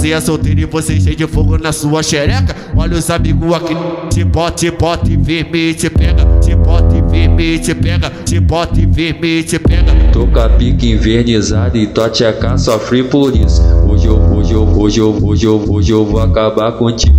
Você 0.00 0.12
é 0.12 0.20
solteiro 0.22 0.60
e 0.60 0.64
você 0.64 0.98
cheio 0.98 1.14
de 1.14 1.26
fogo 1.26 1.58
na 1.58 1.72
sua 1.72 2.02
xereca. 2.02 2.56
Olha 2.74 2.96
os 2.96 3.10
amigos 3.10 3.52
aqui, 3.52 3.76
te 4.08 4.24
bota, 4.24 4.56
te 4.56 4.70
bota 4.70 5.12
e 5.12 5.22
firme, 5.22 5.74
te 5.74 5.90
pega. 5.90 6.24
Te 6.40 6.54
bota 6.54 6.96
e 6.96 7.10
firme, 7.10 7.58
te 7.58 7.74
pega. 7.74 8.10
Te 8.24 8.40
bota 8.40 8.80
e 8.80 8.88
firme, 8.90 9.42
te 9.42 9.58
pega. 9.58 9.92
Tô 10.10 10.26
com 10.26 10.40
a 10.40 10.48
pique 10.48 10.90
invernizada 10.90 11.76
e 11.76 11.86
tua 11.86 12.08
tcheca 12.08 12.56
sofre 12.56 13.02
por 13.02 13.36
isso. 13.36 13.60
Hoje 13.86 14.06
eu, 14.06 14.16
hoje 14.16 14.54
eu, 14.54 14.62
hoje 14.62 15.00
eu, 15.00 15.18
hoje 15.22 15.44
eu, 15.44 15.64
hoje 15.68 15.92
eu 15.92 16.06
vou 16.06 16.22
acabar 16.22 16.72
contigo. 16.78 17.18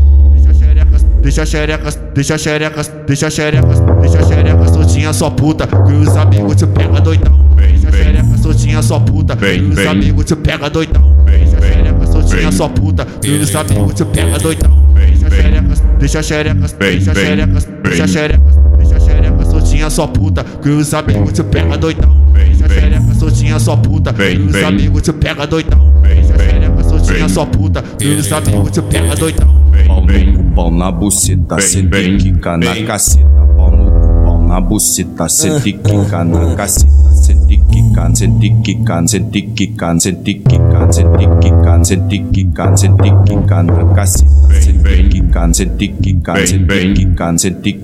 Deixa 1.22 1.46
xerecas, 1.46 2.00
deixa 2.16 2.38
xerecas, 2.40 2.92
deixa 3.06 3.30
xerecas, 3.30 3.80
deixa 4.02 4.24
xerecas, 4.24 4.70
soltinha 4.72 5.14
sua 5.14 5.30
puta, 5.30 5.68
que 5.68 5.94
os 5.94 6.18
amigos 6.18 6.56
te 6.56 6.66
pega 6.66 7.00
doidão. 7.00 7.48
Deixa 7.56 7.92
xerecas, 7.92 8.40
soltinha 8.40 8.82
sua 8.82 9.00
puta, 9.00 9.38
que 9.38 9.62
os 9.62 9.78
amigos 9.86 10.26
te 10.26 10.36
pega 10.36 10.68
doidão. 10.68 11.21
Soltinha 12.22 12.52
sua 12.52 12.70
puta, 12.70 13.06
que 13.06 13.32
os 13.32 13.56
amigos 13.56 13.94
te 13.94 14.06
pega 14.06 14.38
doidão. 14.40 14.82
Deixa 14.94 15.30
xerecas, 15.30 15.84
deixa 16.00 16.24
xerecas, 16.24 16.74
deixa 16.74 17.14
xerecas, 17.14 17.68
deixa 17.84 18.08
xerecas, 18.08 18.56
deixa 18.78 19.00
xerecas, 19.00 19.48
soltinha 19.48 19.90
sua 19.90 20.08
puta, 20.08 20.44
que 20.44 20.70
os 20.70 20.94
amigos 20.94 21.34
te 21.34 21.44
pega 21.44 21.78
doidão. 21.78 22.16
Deixa 22.34 22.68
xerecas, 22.68 23.18
soltinha 23.18 23.60
sua 23.60 23.78
puta, 23.78 24.14
que 24.14 24.38
os 24.38 24.56
amigos 24.64 25.02
te 25.02 25.14
pega 25.14 25.48
doidão. 25.48 25.94
Deixa 26.02 26.38
xerecas, 26.38 26.86
soltinha 26.86 27.30
sua 27.30 27.46
puta, 27.46 27.82
que 27.82 28.08
os 28.08 28.32
amigos 28.32 28.72
te 28.72 28.82
pega 28.82 29.16
doidão. 29.16 29.62
Pau 29.88 30.02
no 30.06 30.38
cu, 30.38 30.44
pau 30.56 30.72
na 30.72 30.92
buceta, 30.92 31.60
cê 31.60 31.84
tem 31.84 32.18
que 32.18 32.32
na 32.32 32.76
caceta. 32.86 33.28
Pau 33.58 33.72
no 33.72 33.92
cu, 33.92 34.24
pau 34.24 34.48
na 34.48 34.62
buceta, 34.62 35.28
cê 35.30 35.60
tem 35.60 35.78
que 35.78 35.94
na 35.94 36.56
caceta. 36.56 36.92
Cê 37.16 37.36
tem 37.48 37.64
que 37.66 37.82
cê 38.16 38.28
tem 38.28 38.62
que 38.62 38.78
cê 39.08 39.20
tem 39.20 39.50
que 39.54 39.74
cê 40.00 40.12
tem 40.14 40.42
que 40.42 40.60
cê 40.92 41.04
tem 41.04 41.40
que 41.40 41.51
que 41.84 42.20
quicar, 42.32 42.78
cê 42.78 42.90
tem 42.90 43.24
que 43.24 43.36
quicar, 46.04 46.46
cê 46.46 46.56
tem 46.56 46.94
que 46.94 47.06
quicar, 47.06 47.38
cê 47.38 47.52
tem 47.52 47.78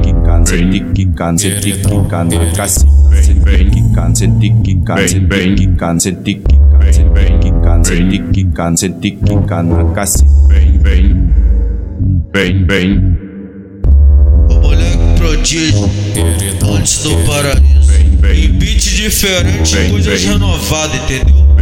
que 0.00 0.94
quicar, 0.94 1.38
cê 1.38 1.50
tem 1.50 1.60
que 1.60 1.72
quicar 1.72 2.24
na 2.24 2.52
caceta. 2.52 2.90
Cê 3.22 3.34
tem 3.34 3.70
que 3.70 3.82
quicar, 3.82 4.16
cê 4.16 4.28
tem 4.28 4.62
que 4.62 4.74
quicar, 4.74 5.08
cê 5.08 5.20
tem 5.20 5.54
que 5.54 5.66
quicar, 5.66 6.00
cê 6.00 6.12
tem 6.12 6.40
que 6.40 6.46
quicar, 6.46 6.92
cê 6.92 7.02
tem 7.02 7.38
que 7.38 7.38
quicar, 7.38 7.84
cê 7.84 7.96
tem 7.96 8.08
que 8.08 8.28
quicar, 8.32 8.76
cê 8.76 8.88
tem 8.88 9.00
que 9.00 9.24
quicar 9.24 9.62
na 9.62 9.84
caceta. 9.92 10.30
Vem, 10.48 10.78
vem, 10.78 11.30
vem, 12.32 12.66
vem. 12.66 13.16
O 14.48 14.54
moleque 14.54 14.98
prodígio, 15.18 15.90
antes 16.76 17.02
do 17.02 17.16
paraíso. 17.26 17.92
E 18.34 18.48
beat 18.48 18.80
diferente, 18.80 19.76
coisas 19.90 20.24
renovadas, 20.24 20.96
entendeu? 21.04 21.53